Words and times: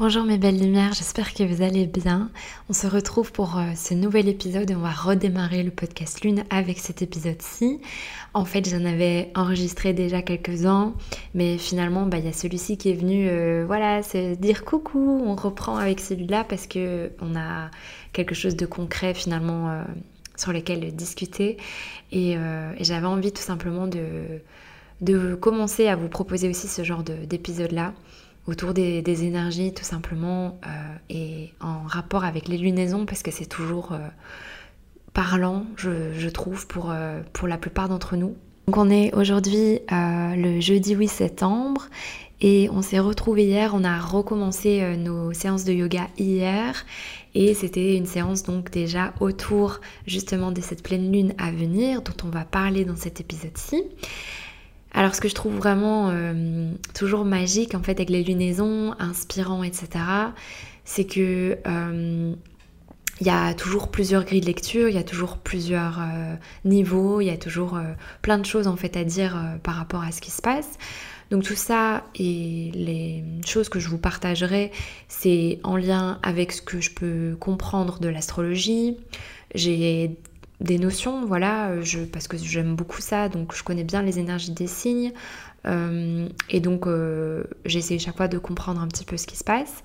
Bonjour 0.00 0.24
mes 0.24 0.38
belles 0.38 0.58
lumières, 0.58 0.94
j'espère 0.94 1.34
que 1.34 1.42
vous 1.42 1.60
allez 1.60 1.86
bien. 1.86 2.30
On 2.70 2.72
se 2.72 2.86
retrouve 2.86 3.32
pour 3.32 3.58
euh, 3.58 3.74
ce 3.76 3.92
nouvel 3.92 4.28
épisode 4.28 4.70
et 4.70 4.74
on 4.74 4.80
va 4.80 4.92
redémarrer 4.92 5.62
le 5.62 5.70
podcast 5.70 6.22
Lune 6.22 6.42
avec 6.48 6.78
cet 6.78 7.02
épisode-ci. 7.02 7.82
En 8.32 8.46
fait, 8.46 8.66
j'en 8.66 8.86
avais 8.86 9.30
enregistré 9.34 9.92
déjà 9.92 10.22
quelques-uns, 10.22 10.94
mais 11.34 11.58
finalement, 11.58 12.06
bah, 12.06 12.16
il 12.16 12.24
y 12.24 12.28
a 12.28 12.32
celui-ci 12.32 12.78
qui 12.78 12.88
est 12.88 12.94
venu, 12.94 13.28
euh, 13.28 13.64
voilà, 13.66 14.02
se 14.02 14.36
dire 14.36 14.64
coucou, 14.64 15.22
on 15.22 15.34
reprend 15.34 15.76
avec 15.76 16.00
celui-là 16.00 16.44
parce 16.44 16.66
que 16.66 17.12
on 17.20 17.36
a 17.36 17.70
quelque 18.14 18.34
chose 18.34 18.56
de 18.56 18.64
concret 18.64 19.12
finalement 19.12 19.68
euh, 19.68 19.82
sur 20.34 20.54
lequel 20.54 20.96
discuter 20.96 21.58
et, 22.10 22.38
j'avais 22.80 23.06
envie 23.06 23.32
tout 23.32 23.42
simplement 23.42 23.86
de, 23.86 24.40
de 25.02 25.34
commencer 25.34 25.88
à 25.88 25.96
vous 25.96 26.08
proposer 26.08 26.48
aussi 26.48 26.68
ce 26.68 26.84
genre 26.84 27.02
d'épisode-là 27.02 27.92
autour 28.46 28.74
des, 28.74 29.24
énergies 29.24 29.72
tout 29.72 29.84
simplement 29.84 30.58
euh, 30.66 30.70
et 31.08 31.52
en 31.60 31.82
rapport 31.86 32.24
avec 32.24 32.48
les 32.48 32.58
lunaisons 32.58 33.06
parce 33.06 33.22
que 33.22 33.30
c'est 33.30 33.46
toujours 33.46 33.92
euh, 33.92 33.98
parlant 35.12 35.66
je, 35.76 36.28
trouve 36.28 36.66
pour, 36.66 36.90
euh, 36.90 37.20
pour 37.32 37.48
la 37.48 37.58
plupart 37.58 37.88
d'entre 37.88 38.16
nous. 38.16 38.36
Donc 38.66 38.76
on 38.76 38.90
est 38.90 39.12
aujourd'hui 39.14 39.80
le 39.90 40.60
jeudi 40.60 40.94
8 40.94 41.08
septembre 41.08 41.88
et 42.40 42.68
on 42.70 42.82
s'est 42.82 43.00
retrouvé 43.00 43.44
hier, 43.44 43.72
on 43.74 43.82
a 43.82 43.98
recommencé 43.98 44.96
nos 44.96 45.32
séances 45.32 45.64
de 45.64 45.72
yoga 45.72 46.06
hier 46.18 46.86
et 47.34 47.54
c'était 47.54 47.96
une 47.96 48.06
séance 48.06 48.44
donc 48.44 48.70
déjà 48.70 49.12
autour 49.18 49.80
justement 50.06 50.52
de 50.52 50.60
cette 50.60 50.84
pleine 50.84 51.10
lune 51.10 51.34
à 51.38 51.50
venir 51.50 52.02
dont 52.02 52.14
on 52.24 52.28
va 52.28 52.44
parler 52.44 52.84
dans 52.84 52.96
cet 52.96 53.20
épisode-ci. 53.20 53.82
Alors 54.92 55.14
ce 55.14 55.20
que 55.20 55.28
je 55.28 55.34
trouve 55.34 55.54
vraiment 55.54 56.10
euh, 56.10 56.72
toujours 56.94 57.24
magique 57.24 57.74
en 57.74 57.82
fait 57.82 57.92
avec 57.92 58.10
les 58.10 58.22
lunaisons, 58.22 58.94
inspirant, 58.98 59.62
etc., 59.62 59.88
c'est 60.84 61.04
que 61.04 61.58
euh, 61.66 62.34
il 63.20 63.26
y 63.26 63.30
a 63.30 63.54
toujours 63.54 63.90
plusieurs 63.90 64.24
grilles 64.24 64.40
de 64.40 64.46
lecture, 64.46 64.88
il 64.88 64.94
y 64.94 64.98
a 64.98 65.04
toujours 65.04 65.36
plusieurs 65.36 66.00
euh, 66.00 66.34
niveaux, 66.64 67.20
il 67.20 67.26
y 67.26 67.30
a 67.30 67.36
toujours 67.36 67.78
plein 68.22 68.38
de 68.38 68.46
choses 68.46 68.66
en 68.66 68.76
fait 68.76 68.96
à 68.96 69.04
dire 69.04 69.38
par 69.62 69.74
rapport 69.74 70.02
à 70.02 70.10
ce 70.10 70.20
qui 70.20 70.30
se 70.30 70.42
passe. 70.42 70.78
Donc 71.30 71.44
tout 71.44 71.54
ça 71.54 72.02
et 72.16 72.72
les 72.74 73.22
choses 73.46 73.68
que 73.68 73.78
je 73.78 73.88
vous 73.88 73.98
partagerai, 73.98 74.72
c'est 75.06 75.60
en 75.62 75.76
lien 75.76 76.18
avec 76.22 76.50
ce 76.50 76.60
que 76.60 76.80
je 76.80 76.90
peux 76.90 77.36
comprendre 77.38 78.00
de 78.00 78.08
l'astrologie. 78.08 78.96
J'ai 79.54 80.16
des 80.60 80.78
notions, 80.78 81.24
voilà, 81.24 81.70
euh, 81.70 81.82
je, 81.82 82.00
parce 82.00 82.28
que 82.28 82.36
j'aime 82.36 82.76
beaucoup 82.76 83.00
ça, 83.00 83.28
donc 83.28 83.54
je 83.54 83.62
connais 83.62 83.84
bien 83.84 84.02
les 84.02 84.18
énergies 84.18 84.52
des 84.52 84.66
signes, 84.66 85.12
euh, 85.66 86.28
et 86.50 86.60
donc 86.60 86.86
euh, 86.86 87.44
j'essaie 87.64 87.98
chaque 87.98 88.16
fois 88.16 88.28
de 88.28 88.38
comprendre 88.38 88.80
un 88.80 88.88
petit 88.88 89.04
peu 89.04 89.16
ce 89.16 89.26
qui 89.26 89.36
se 89.36 89.44
passe, 89.44 89.82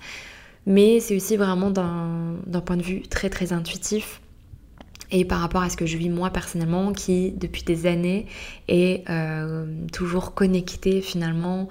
mais 0.66 1.00
c'est 1.00 1.16
aussi 1.16 1.36
vraiment 1.36 1.70
d'un 1.70 2.60
point 2.60 2.76
de 2.76 2.82
vue 2.82 3.02
très 3.02 3.30
très 3.30 3.52
intuitif, 3.52 4.20
et 5.10 5.24
par 5.24 5.40
rapport 5.40 5.62
à 5.62 5.70
ce 5.70 5.76
que 5.76 5.86
je 5.86 5.96
vis 5.96 6.10
moi 6.10 6.30
personnellement, 6.30 6.92
qui 6.92 7.32
depuis 7.32 7.62
des 7.62 7.86
années 7.86 8.26
est 8.68 9.04
toujours 9.92 10.34
connecté 10.34 11.00
finalement 11.00 11.68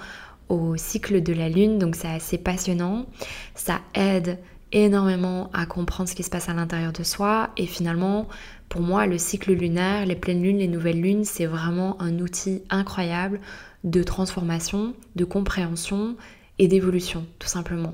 au 0.47 0.78
cycle 0.78 1.22
de 1.22 1.34
la 1.34 1.50
lune, 1.50 1.78
donc 1.78 1.95
c'est 1.95 2.08
assez 2.08 2.38
passionnant, 2.38 3.06
ça 3.53 3.81
aide 3.94 4.40
énormément 4.72 5.50
à 5.53 5.66
comprendre 5.66 6.09
ce 6.09 6.16
qui 6.16 6.23
se 6.23 6.30
passe 6.30 6.50
à 6.50 6.53
l'intérieur 6.53 6.92
de 6.92 7.03
soi 7.03 7.50
et 7.58 7.66
finalement 7.66 8.28
pour 8.69 8.81
moi 8.81 9.05
le 9.05 9.17
cycle 9.17 9.53
lunaire, 9.53 10.05
les 10.05 10.16
pleines 10.16 10.41
lunes, 10.41 10.58
les 10.58 10.67
nouvelles 10.67 11.02
lunes 11.02 11.25
c'est 11.25 11.45
vraiment 11.45 12.02
un 12.02 12.19
outil 12.19 12.63
incroyable 12.69 13.39
de 13.83 14.03
transformation, 14.03 14.94
de 15.16 15.25
compréhension 15.25 16.16
et 16.59 16.67
d'évolution 16.67 17.25
tout 17.39 17.47
simplement. 17.47 17.94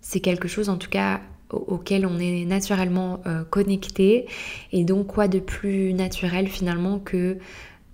C'est 0.00 0.20
quelque 0.20 0.48
chose 0.48 0.68
en 0.68 0.76
tout 0.76 0.90
cas 0.90 1.20
auquel 1.50 2.06
on 2.06 2.18
est 2.18 2.44
naturellement 2.44 3.20
euh, 3.26 3.44
connecté 3.44 4.26
et 4.72 4.84
donc 4.84 5.06
quoi 5.06 5.28
de 5.28 5.38
plus 5.38 5.94
naturel 5.94 6.48
finalement 6.48 6.98
que 6.98 7.38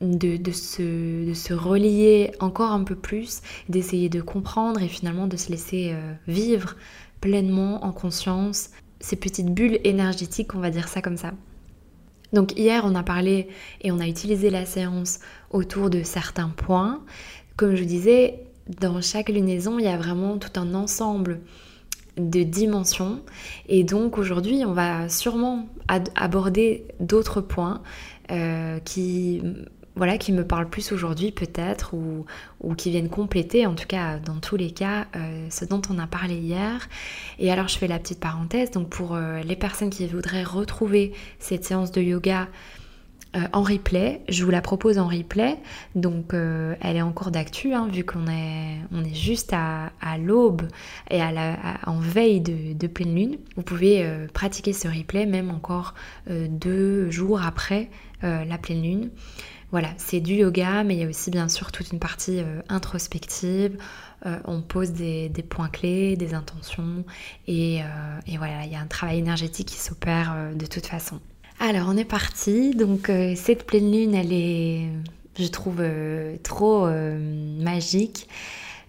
de, 0.01 0.53
se, 0.53 1.27
de, 1.29 1.35
se, 1.35 1.53
relier 1.53 2.33
encore 2.41 2.73
un 2.73 2.85
peu 2.85 2.95
plus, 2.95 3.43
d'essayer 3.69 4.09
de 4.09 4.23
comprendre 4.23 4.81
et 4.83 4.89
finalement 4.89 5.27
de 5.27 5.37
se 5.37 5.51
laisser 5.51 5.91
euh, 5.93 6.15
vivre 6.27 6.77
pleinement 7.21 7.85
en 7.85 7.93
conscience 7.93 8.71
ces 9.01 9.17
petites 9.17 9.53
bulles 9.53 9.79
énergétiques, 9.85 10.55
on 10.55 10.61
va 10.61 10.71
dire 10.71 10.89
ça 10.89 11.03
comme 11.03 11.17
ça. 11.17 11.33
Donc 12.33 12.59
hier, 12.59 12.83
on 12.85 12.95
a 12.95 13.03
parlé 13.03 13.49
et 13.81 13.91
on 13.91 13.99
a 13.99 14.07
utilisé 14.07 14.51
la 14.51 14.65
séance 14.67 15.21
autour 15.51 15.91
de 15.91 16.03
certains 16.03 16.49
points. 16.49 17.03
Comme 17.57 17.75
je 17.75 17.85
disais, 17.85 18.45
dans 18.81 19.01
chaque 19.01 19.29
lunaison, 19.29 19.79
il 19.79 19.85
y 19.85 19.89
a 19.89 19.97
vraiment 19.97 20.39
tout 20.39 20.59
un 20.59 20.75
ensemble 20.75 21.41
de 22.17 22.43
dimensions. 22.43 23.21
Et 23.69 23.85
donc 23.85 24.19
aujourd'hui, 24.19 24.63
on 24.65 24.73
va 24.73 25.09
sûrement 25.09 25.67
aborder 25.89 26.85
d'autres 27.01 27.41
points 27.41 27.83
euh, 28.31 28.79
qui 28.81 29.43
voilà, 29.97 30.19
qui 30.19 30.33
me 30.33 30.47
parlent 30.47 30.69
plus 30.69 30.93
aujourd'hui 30.93 31.33
peut-être 31.33 31.95
ou, 31.95 32.25
qui 32.75 32.91
viennent 32.91 33.09
compléter 33.09 33.67
en 33.67 33.75
tout 33.75 33.87
cas 33.87 34.19
dans 34.19 34.39
tous 34.39 34.57
les 34.57 34.71
cas 34.71 35.07
euh, 35.17 35.47
ce 35.51 35.65
dont 35.65 35.83
on 35.91 35.99
a 35.99 36.07
parlé 36.07 36.37
hier. 36.37 36.89
Et 37.39 37.51
alors 37.51 37.69
je 37.69 37.77
fais 37.77 37.89
la 37.89 37.99
petite 37.99 38.21
parenthèse, 38.21 38.71
donc 38.71 38.89
pour 38.89 39.15
euh, 39.15 39.41
les 39.41 39.57
personnes 39.57 39.91
qui 39.91 40.07
voudraient 40.07 40.45
retrouver 40.45 41.13
cette 41.39 41.65
séance 41.65 41.91
de 41.91 42.01
yoga 42.01 42.49
euh, 43.37 43.41
en 43.53 43.63
replay, 43.63 44.23
je 44.29 44.45
vous 44.45 44.51
la 44.51 44.61
propose 44.61 44.99
en 44.99 45.07
replay, 45.07 45.57
donc 45.95 46.35
elle 46.35 46.97
est 46.97 47.03
en 47.03 47.13
cours 47.13 47.31
d'actu 47.31 47.75
hein, 47.75 47.89
vu 47.93 48.05
qu'on 48.05 48.27
est, 48.27 49.15
juste 49.15 49.53
à, 49.53 49.91
l'aube 50.19 50.63
et 51.11 51.21
à 51.21 51.31
la, 51.33 51.57
en 51.87 51.99
veille 51.99 52.41
de, 52.41 52.87
pleine 52.87 53.15
lune. 53.15 53.39
Vous 53.57 53.63
pouvez 53.63 54.05
pratiquer 54.33 54.73
ce 54.73 54.89
replay 54.89 55.27
même 55.27 55.51
encore 55.51 55.95
deux 56.29 57.11
jours 57.11 57.43
après 57.43 57.89
la 58.23 58.59
pleine 58.59 58.83
lune. 58.83 59.11
Voilà, 59.73 59.91
c'est 59.99 60.19
du 60.19 60.35
yoga, 60.35 60.83
mais 60.83 60.97
il 60.97 61.01
y 61.01 61.05
a 61.05 61.09
aussi 61.09 61.31
bien 61.31 61.49
sûr 61.49 61.71
toute 61.71 61.93
une 61.93 62.01
partie 62.01 62.41
euh, 62.41 62.61
introspective. 62.69 63.79
Euh, 64.27 64.37
on 64.45 64.63
pose 64.63 64.91
des, 64.91 65.31
points 65.49 65.69
clés, 65.69 66.17
des 66.17 66.35
intentions, 66.35 67.05
et, 67.47 67.81
euh, 67.83 67.87
et, 68.27 68.37
voilà, 68.37 68.65
il 68.65 68.73
y 68.73 68.75
a 68.75 68.81
un 68.81 68.87
travail 68.87 69.19
énergétique 69.19 69.69
qui 69.69 69.79
s'opère 69.79 70.35
de 70.55 70.67
toute 70.67 70.87
façon. 70.87 71.21
Alors, 71.61 71.87
on 71.89 71.97
est 71.97 72.05
parti. 72.05 72.75
Donc, 72.75 73.11
cette 73.37 73.65
pleine 73.65 73.93
lune, 73.93 74.15
elle 74.15 74.33
est, 74.33 74.89
je 75.39 75.47
trouve, 75.47 75.83
trop 76.43 76.89
magique. 77.59 78.29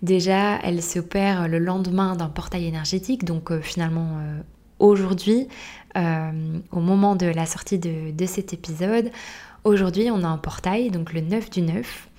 Déjà, 0.02 0.58
elle 0.64 0.82
s'opère 0.82 1.48
le 1.48 1.60
lendemain 1.60 2.16
d'un 2.16 2.30
portail 2.30 2.66
énergétique, 2.66 3.24
donc 3.24 3.58
finalement 3.62 4.20
aujourd'hui, 4.80 5.48
au 5.96 6.80
moment 6.80 7.16
de 7.16 7.28
la 7.28 7.46
sortie 7.46 7.78
de 7.78 8.26
cet 8.26 8.54
épisode, 8.54 9.12
Aujourd'hui, 9.64 10.10
on 10.10 10.24
a 10.24 10.28
un 10.28 10.40
portail, 10.40 10.90
donc 10.90 11.14
le 11.14 11.22
9 11.22 11.52
du 11.52 11.62
9 11.62 12.10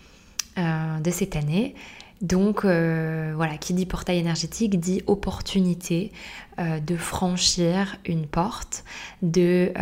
euh, 0.59 0.99
de 1.01 1.11
cette 1.11 1.35
année. 1.35 1.75
Donc 2.21 2.65
euh, 2.65 3.33
voilà, 3.35 3.57
qui 3.57 3.75
dit 3.75 3.85
portail 3.85 4.19
énergétique 4.19 4.79
dit 4.79 5.03
opportunité 5.09 6.13
euh, 6.61 6.79
de 6.79 6.97
franchir 6.97 7.97
une 8.07 8.27
porte, 8.27 8.85
de 9.23 9.73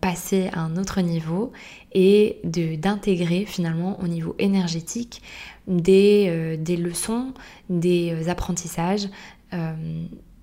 passer 0.00 0.50
à 0.54 0.60
un 0.60 0.76
autre 0.76 1.02
niveau 1.02 1.52
et 1.92 2.40
d'intégrer 2.42 3.44
finalement 3.44 4.00
au 4.00 4.08
niveau 4.08 4.34
énergétique 4.40 5.22
des, 5.68 6.56
des 6.58 6.76
leçons, 6.76 7.32
des 7.70 8.28
apprentissages, 8.28 9.08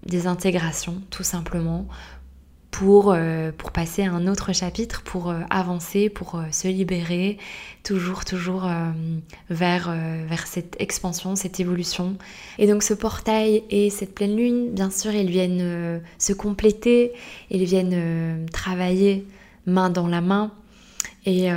des 0.06 0.28
intégrations 0.28 1.02
tout 1.10 1.24
simplement 1.24 1.86
pour, 2.72 3.12
euh, 3.12 3.52
pour 3.56 3.72
passer 3.72 4.04
à 4.04 4.12
un 4.12 4.28
autre 4.28 4.54
chapitre, 4.54 5.04
pour 5.04 5.30
euh, 5.30 5.42
avancer, 5.50 6.10
pour 6.10 6.36
euh, 6.36 6.44
se 6.52 6.70
libérer, 6.70 7.38
toujours, 7.84 8.24
toujours 8.26 8.70
vers, 9.50 9.92
vers 9.92 10.46
cette 10.46 10.76
expansion, 10.80 11.36
cette 11.36 11.60
évolution. 11.60 12.16
Et 12.60 12.68
donc 12.68 12.84
ce 12.84 12.94
portail 12.94 13.64
et 13.72 13.90
cette 13.90 14.14
pleine 14.14 14.36
lune, 14.36 14.72
bien 14.72 14.92
sûr, 14.92 15.12
ils 15.14 15.32
viennent 15.32 16.00
se 16.20 16.32
compléter, 16.32 17.12
ils 17.50 17.64
viennent 17.64 18.46
travailler 18.54 19.26
main 19.66 19.90
dans 19.90 20.06
la 20.08 20.22
main. 20.22 20.52
Et, 21.26 21.48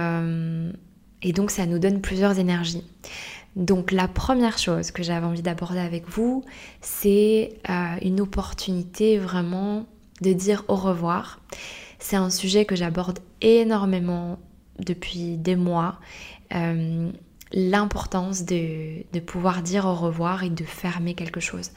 et 1.20 1.32
donc 1.34 1.50
ça 1.50 1.66
nous 1.66 1.78
donne 1.78 2.00
plusieurs 2.00 2.38
énergies. 2.38 2.84
Donc 3.54 3.92
la 3.92 4.08
première 4.08 4.56
chose 4.56 4.92
que 4.92 5.02
j'avais 5.02 5.26
envie 5.26 5.42
d'aborder 5.42 5.80
avec 5.80 6.08
vous, 6.08 6.42
c'est 6.80 7.52
une 8.00 8.22
opportunité 8.22 9.18
vraiment 9.18 9.84
de 10.20 10.32
dire 10.32 10.64
au 10.68 10.76
revoir. 10.76 11.40
C'est 11.98 12.16
un 12.16 12.30
sujet 12.30 12.64
que 12.64 12.76
j'aborde 12.76 13.18
énormément 13.40 14.38
depuis 14.78 15.36
des 15.36 15.56
mois. 15.56 15.98
Euh, 16.54 17.10
l'importance 17.52 18.44
de, 18.44 19.04
de, 19.12 19.20
pouvoir 19.20 19.62
dire 19.62 19.86
au 19.86 19.94
revoir 19.94 20.42
et 20.42 20.50
de 20.50 20.64
fermer 20.64 21.14
quelque 21.14 21.40
chose. 21.40 21.70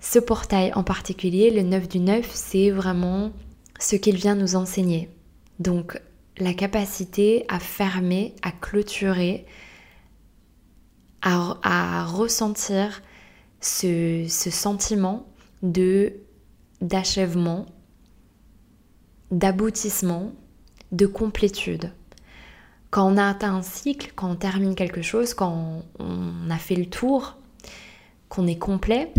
Ce 0.00 0.18
portail 0.18 0.72
en 0.74 0.84
particulier, 0.84 1.50
le 1.50 1.62
9 1.62 1.88
du 1.88 2.00
9, 2.00 2.30
c'est 2.32 2.70
vraiment 2.70 3.32
ce 3.80 3.96
qu'il 3.96 4.16
vient 4.16 4.34
nous 4.34 4.56
enseigner. 4.56 5.08
Donc 5.58 5.98
la 6.38 6.52
capacité 6.52 7.44
à 7.48 7.58
fermer, 7.58 8.34
à 8.42 8.50
clôturer, 8.52 9.46
à, 11.22 11.56
à 11.62 12.04
ressentir 12.04 13.02
ce, 13.60 14.26
ce 14.28 14.50
sentiment 14.50 15.26
de 15.62 16.12
d'achèvement, 16.84 17.66
d'aboutissement, 19.32 20.30
de 20.92 21.06
complétude. 21.06 21.90
Quand 22.90 23.12
on 23.12 23.16
a 23.16 23.28
atteint 23.28 23.56
un 23.56 23.62
cycle, 23.62 24.12
quand 24.14 24.30
on 24.30 24.36
termine 24.36 24.76
quelque 24.76 25.02
chose, 25.02 25.34
quand 25.34 25.82
on 25.98 26.50
a 26.50 26.58
fait 26.58 26.76
le 26.76 26.86
tour, 26.86 27.36
qu'on 28.28 28.46
est 28.46 28.58
complet, 28.58 29.12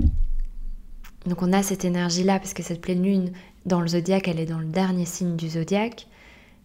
donc 1.26 1.42
on 1.42 1.52
a 1.52 1.64
cette 1.64 1.84
énergie-là 1.84 2.40
parce 2.40 2.54
que 2.54 2.64
cette 2.64 2.82
pleine 2.82 3.04
lune 3.04 3.32
dans 3.66 3.82
le 3.82 3.88
zodiaque, 3.88 4.28
elle 4.28 4.40
est 4.40 4.46
dans 4.46 4.60
le 4.60 4.66
dernier 4.66 5.06
signe 5.06 5.36
du 5.36 5.50
zodiaque. 5.50 6.08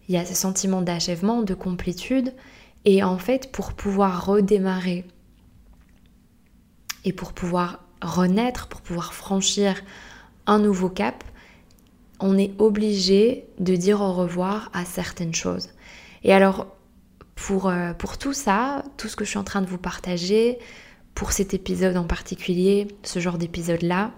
Il 0.07 0.15
y 0.15 0.17
a 0.17 0.25
ce 0.25 0.35
sentiment 0.35 0.81
d'achèvement, 0.81 1.41
de 1.41 1.55
complétude. 1.55 2.33
Et 2.85 3.03
en 3.03 3.17
fait, 3.17 3.51
pour 3.51 3.73
pouvoir 3.73 4.25
redémarrer 4.25 5.05
et 7.05 7.13
pour 7.13 7.33
pouvoir 7.33 7.79
renaître, 8.03 8.67
pour 8.67 8.81
pouvoir 8.81 9.13
franchir 9.13 9.81
un 10.51 10.59
nouveau 10.59 10.89
cap, 10.89 11.23
on 12.19 12.37
est 12.37 12.51
obligé 12.59 13.45
de 13.59 13.75
dire 13.75 14.01
au 14.01 14.11
revoir 14.11 14.69
à 14.73 14.83
certaines 14.83 15.33
choses. 15.33 15.69
Et 16.23 16.33
alors, 16.33 16.67
pour, 17.35 17.69
euh, 17.69 17.93
pour 17.93 18.17
tout 18.17 18.33
ça, 18.33 18.83
tout 18.97 19.07
ce 19.07 19.15
que 19.15 19.23
je 19.23 19.29
suis 19.29 19.39
en 19.39 19.45
train 19.45 19.61
de 19.61 19.67
vous 19.67 19.77
partager, 19.77 20.59
pour 21.15 21.31
cet 21.31 21.53
épisode 21.53 21.95
en 21.97 22.03
particulier, 22.03 22.87
ce 23.03 23.19
genre 23.19 23.37
d'épisode-là, 23.37 24.11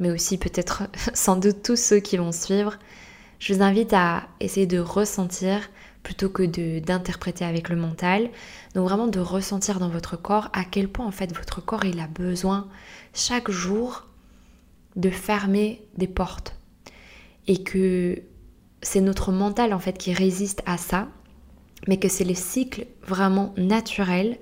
mais 0.00 0.10
aussi 0.10 0.38
peut-être 0.38 0.84
sans 1.14 1.36
doute 1.36 1.62
tous 1.62 1.76
ceux 1.76 2.00
qui 2.00 2.16
vont 2.16 2.32
suivre, 2.32 2.78
je 3.38 3.52
vous 3.52 3.62
invite 3.62 3.92
à 3.92 4.24
essayer 4.40 4.66
de 4.66 4.78
ressentir 4.78 5.68
plutôt 6.02 6.30
que 6.30 6.42
d'interpréter 6.80 7.44
avec 7.44 7.68
le 7.68 7.76
mental. 7.76 8.30
Donc 8.74 8.88
vraiment 8.88 9.06
de 9.06 9.20
ressentir 9.20 9.80
dans 9.80 9.88
votre 9.88 10.16
corps 10.16 10.48
à 10.54 10.64
quel 10.64 10.88
point 10.88 11.06
en 11.06 11.10
fait 11.10 11.34
votre 11.34 11.62
corps 11.62 11.84
il 11.84 12.00
a 12.00 12.06
besoin 12.06 12.68
chaque 13.12 13.50
jour 13.50 14.06
de 14.96 15.10
fermer 15.10 15.82
des 15.96 16.08
portes. 16.08 16.56
Et 17.46 17.62
que 17.62 18.22
c'est 18.82 19.00
notre 19.00 19.32
mental 19.32 19.72
en 19.72 19.78
fait 19.78 19.98
qui 19.98 20.12
résiste 20.12 20.62
à 20.66 20.76
ça, 20.76 21.08
mais 21.86 21.98
que 21.98 22.08
c'est 22.08 22.24
le 22.24 22.34
cycle 22.34 22.86
vraiment 23.06 23.52
naturel 23.56 24.38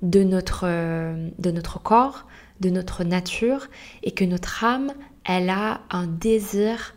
de 0.00 0.22
notre, 0.22 0.66
de 0.66 1.50
notre 1.50 1.80
corps, 1.80 2.26
de 2.60 2.70
notre 2.70 3.04
nature, 3.04 3.68
et 4.02 4.12
que 4.12 4.24
notre 4.24 4.64
âme, 4.64 4.92
elle 5.24 5.50
a 5.50 5.82
un 5.90 6.06
désir 6.06 6.94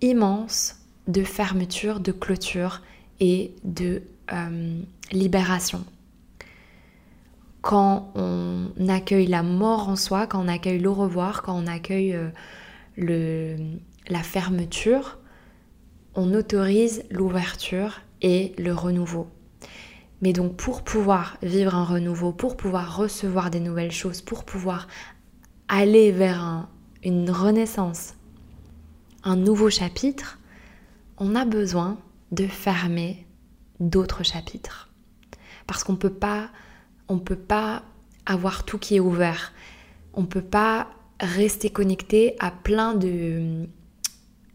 immense 0.00 0.76
de 1.08 1.22
fermeture, 1.22 2.00
de 2.00 2.12
clôture 2.12 2.82
et 3.20 3.54
de 3.64 4.02
euh, 4.32 4.80
libération. 5.12 5.84
Quand 7.66 8.12
on 8.14 8.70
accueille 8.88 9.26
la 9.26 9.42
mort 9.42 9.88
en 9.88 9.96
soi, 9.96 10.28
quand 10.28 10.40
on 10.40 10.46
accueille 10.46 10.78
le 10.78 10.88
revoir, 10.88 11.42
quand 11.42 11.58
on 11.58 11.66
accueille 11.66 12.14
euh, 12.14 12.28
le, 12.96 13.56
la 14.06 14.22
fermeture, 14.22 15.18
on 16.14 16.32
autorise 16.32 17.02
l'ouverture 17.10 18.02
et 18.22 18.54
le 18.56 18.72
renouveau. 18.72 19.26
Mais 20.22 20.32
donc 20.32 20.54
pour 20.54 20.82
pouvoir 20.82 21.38
vivre 21.42 21.74
un 21.74 21.82
renouveau, 21.82 22.30
pour 22.30 22.56
pouvoir 22.56 22.96
recevoir 22.96 23.50
des 23.50 23.58
nouvelles 23.58 23.90
choses, 23.90 24.22
pour 24.22 24.44
pouvoir 24.44 24.86
aller 25.66 26.12
vers 26.12 26.68
une 27.02 27.32
renaissance, 27.32 28.14
un 29.24 29.34
nouveau 29.34 29.70
chapitre, 29.70 30.38
on 31.18 31.34
a 31.34 31.44
besoin 31.44 31.98
de 32.30 32.46
fermer 32.46 33.26
d'autres 33.80 34.22
chapitres. 34.22 34.88
Parce 35.66 35.82
qu'on 35.82 35.96
peut 35.96 36.14
pas, 36.14 36.50
on 37.08 37.18
peut 37.18 37.36
pas 37.36 37.82
avoir 38.26 38.64
tout 38.64 38.78
qui 38.78 38.96
est 38.96 39.00
ouvert. 39.00 39.52
On 40.14 40.24
peut 40.24 40.42
pas 40.42 40.88
rester 41.20 41.70
connecté 41.70 42.36
à 42.40 42.50
plein 42.50 42.94
de 42.94 43.66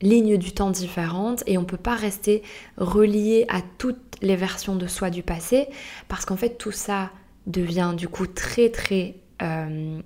lignes 0.01 0.37
du 0.37 0.51
temps 0.51 0.71
différentes 0.71 1.43
et 1.47 1.57
on 1.57 1.65
peut 1.65 1.77
pas 1.77 1.95
rester 1.95 2.43
relié 2.77 3.45
à 3.49 3.61
toutes 3.77 4.17
les 4.21 4.35
versions 4.35 4.75
de 4.75 4.87
soi 4.87 5.09
du 5.09 5.23
passé 5.23 5.67
parce 6.07 6.25
qu'en 6.25 6.37
fait 6.37 6.57
tout 6.57 6.71
ça 6.71 7.11
devient 7.47 7.93
du 7.95 8.07
coup 8.07 8.27
très 8.27 8.69
très 8.69 9.15
euh, 9.41 9.99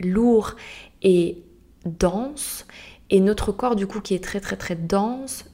lourd 0.00 0.56
et 1.02 1.42
dense 1.84 2.66
et 3.10 3.20
notre 3.20 3.52
corps 3.52 3.76
du 3.76 3.86
coup 3.86 4.00
qui 4.00 4.14
est 4.14 4.22
très 4.22 4.40
très 4.40 4.56
très 4.56 4.76
dense 4.76 5.44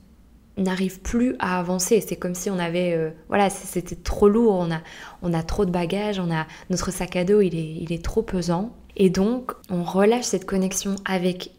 n'arrive 0.63 1.01
plus 1.01 1.37
à 1.39 1.59
avancer. 1.59 2.01
C'est 2.07 2.17
comme 2.17 2.35
si 2.35 2.51
on 2.51 2.59
avait, 2.59 2.95
euh, 2.95 3.11
voilà, 3.29 3.51
c'était 3.51 3.97
trop 3.97 4.29
lourd, 4.29 4.55
on 4.55 4.71
a, 4.71 4.81
on 5.23 5.33
a 5.33 5.43
trop 5.43 5.65
de 5.65 5.71
bagages, 5.71 6.19
on 6.19 6.31
a, 6.31 6.47
notre 6.71 6.91
sac 6.93 7.17
à 7.17 7.25
dos 7.25 7.41
il 7.41 7.57
est, 7.57 7.77
il 7.81 7.93
est 7.93 8.05
trop 8.05 8.23
pesant. 8.23 8.75
Et 8.97 9.11
donc 9.11 9.53
on 9.71 9.83
relâche 9.83 10.25
cette 10.25 10.47
connexion 10.47 10.97
avec 11.05 11.53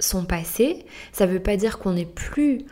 son 0.00 0.24
passé. 0.24 0.86
Ça 1.12 1.26
ne 1.26 1.32
veut 1.32 1.42
pas 1.42 1.56
dire 1.56 1.78
qu'on 1.78 1.92
n'est 1.92 2.06
plus 2.06 2.64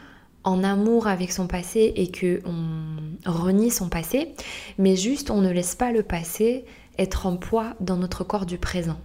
en 0.44 0.62
amour 0.62 1.08
avec 1.08 1.32
son 1.32 1.49
passé 1.49 1.93
et 1.96 2.11
que 2.11 2.40
on 2.46 3.31
renie 3.31 3.70
son 3.70 3.88
passé, 3.88 4.34
mais 4.78 4.94
juste 4.94 5.31
on 5.31 5.40
ne 5.40 5.50
laisse 5.50 5.75
pas 5.75 5.90
le 5.90 6.05
passé 6.05 6.64
être 6.99 7.26
en 7.26 7.37
poids 7.37 7.75
dans 7.81 7.96
notre 7.96 8.25
corps 8.25 8.46
du 8.46 8.56
présent. 8.56 8.99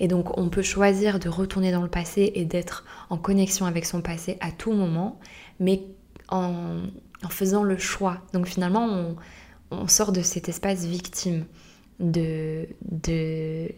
Et 0.00 0.08
donc 0.08 0.36
on 0.38 0.48
peut 0.48 0.62
choisir 0.62 1.18
de 1.18 1.28
retourner 1.28 1.72
dans 1.72 1.82
le 1.82 1.88
passé 1.88 2.32
et 2.34 2.44
d'être 2.44 2.84
en 3.10 3.16
connexion 3.16 3.66
avec 3.66 3.84
son 3.84 4.00
passé 4.00 4.36
à 4.40 4.50
tout 4.50 4.72
moment, 4.72 5.18
mais 5.60 5.82
en, 6.28 6.78
faisant 7.28 7.62
le 7.62 7.78
choix. 7.78 8.18
Donc 8.32 8.46
finalement 8.46 9.16
on, 9.70 9.88
sort 9.88 10.12
de 10.12 10.22
cet 10.22 10.48
espace 10.48 10.84
victime 10.84 11.46
de, 11.98 12.68
de, 12.90 13.68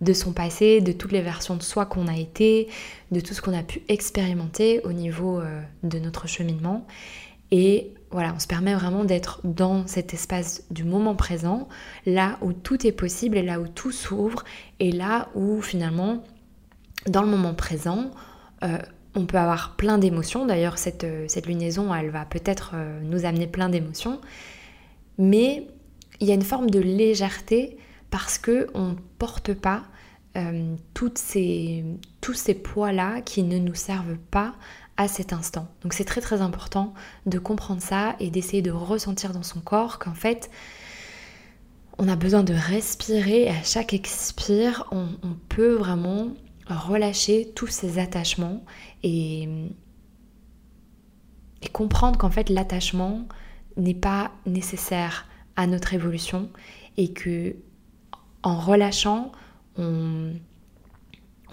de 0.00 0.12
son 0.12 0.32
passé, 0.32 0.80
de 0.80 0.92
toutes 0.92 1.12
les 1.12 1.22
versions 1.22 1.56
de 1.56 1.62
soi 1.62 1.86
qu'on 1.86 2.06
a 2.06 2.16
été, 2.16 2.68
de 3.12 3.20
tout 3.20 3.34
ce 3.34 3.40
qu'on 3.40 3.56
a 3.56 3.62
pu 3.62 3.82
expérimenter 3.88 4.80
au 4.84 4.92
niveau 4.92 5.40
euh, 5.40 5.62
de 5.84 5.98
notre 5.98 6.28
cheminement. 6.28 6.86
On 8.12 8.38
se 8.38 8.46
permet 8.46 8.74
vraiment 8.74 9.04
d'être 9.04 9.40
dans 9.44 9.86
cet 9.86 10.14
espace 10.14 10.64
du 10.70 10.84
moment 10.84 11.14
présent, 11.14 11.68
là 12.06 12.38
où 12.40 12.52
tout 12.52 12.86
est 12.86 12.92
possible 12.92 13.36
et 13.36 13.42
là 13.42 13.60
où 13.60 13.68
tout 13.68 13.92
s'ouvre, 13.92 14.44
et 14.80 14.92
là 14.92 15.28
où 15.34 15.60
finalement, 15.60 16.22
dans 17.06 17.22
le 17.22 17.28
moment 17.28 17.54
présent, 17.54 18.10
euh, 18.64 18.78
on 19.14 19.26
peut 19.26 19.38
avoir 19.38 19.76
plein 19.76 19.98
d'émotions. 19.98 20.46
D'ailleurs, 20.46 20.78
cette, 20.78 21.04
euh, 21.04 21.24
cette, 21.28 21.46
lunaison, 21.46 21.94
elle 21.94 22.10
va 22.10 22.24
peut-être 22.24 22.74
nous 23.02 23.24
amener 23.24 23.46
plein 23.46 23.68
d'émotions. 23.68 24.20
Mais 25.18 25.66
il 26.20 26.28
y 26.28 26.30
a 26.30 26.34
une 26.34 26.42
forme 26.42 26.70
de 26.70 26.78
légèreté 26.78 27.76
parce 28.10 28.38
que 28.38 28.68
on 28.74 28.90
ne 28.90 28.94
porte 29.18 29.54
pas 29.54 29.84
euh, 30.36 30.76
tous 30.94 31.12
ces 31.16 32.54
poids-là 32.62 33.20
qui 33.22 33.42
ne 33.42 33.58
nous 33.58 33.74
servent 33.74 34.18
pas 34.30 34.54
cet 35.06 35.32
instant. 35.32 35.68
Donc 35.82 35.92
c'est 35.92 36.04
très 36.04 36.20
très 36.20 36.40
important 36.40 36.94
de 37.26 37.38
comprendre 37.38 37.80
ça 37.80 38.16
et 38.18 38.30
d'essayer 38.30 38.62
de 38.62 38.72
ressentir 38.72 39.32
dans 39.32 39.44
son 39.44 39.60
corps 39.60 39.98
qu'en 40.00 40.14
fait 40.14 40.50
on 41.98 42.08
a 42.08 42.16
besoin 42.16 42.42
de 42.42 42.54
respirer 42.54 43.48
à 43.48 43.62
chaque 43.62 43.92
expire 43.92 44.86
on, 44.90 45.06
on 45.22 45.34
peut 45.48 45.74
vraiment 45.74 46.28
relâcher 46.66 47.52
tous 47.54 47.68
ces 47.68 47.98
attachements 47.98 48.64
et, 49.02 49.48
et 51.62 51.68
comprendre 51.68 52.18
qu'en 52.18 52.30
fait 52.30 52.50
l'attachement 52.50 53.26
n'est 53.76 53.94
pas 53.94 54.32
nécessaire 54.46 55.26
à 55.54 55.66
notre 55.66 55.94
évolution 55.94 56.50
et 56.96 57.12
que 57.12 57.54
en 58.42 58.58
relâchant, 58.58 59.32
on, 59.76 60.32